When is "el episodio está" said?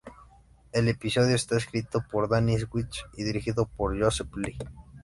0.71-1.57